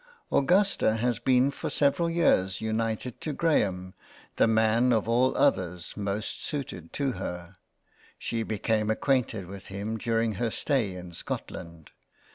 Augusta 0.31 0.95
has 0.95 1.19
been 1.19 1.51
for 1.51 1.69
several 1.69 2.09
years 2.09 2.59
united 2.59 3.21
to 3.21 3.31
Graham 3.33 3.93
the 4.37 4.47
Man 4.47 4.91
of 4.91 5.07
all 5.07 5.37
others 5.37 5.95
most 5.95 6.43
suited 6.43 6.91
to 6.93 7.11
her; 7.11 7.53
she 8.17 8.41
became 8.41 8.89
acquainted 8.89 9.45
with 9.45 9.67
him 9.67 9.99
during 9.99 10.33
her 10.41 10.49
stay 10.49 10.95
in 10.95 11.11
Scotland. 11.11 11.91